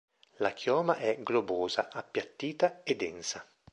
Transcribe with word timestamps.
La 0.37 0.51
chioma 0.53 0.95
è 0.95 1.21
globosa, 1.21 1.89
appiattita 1.91 2.81
e 2.81 2.95
densa. 2.95 3.45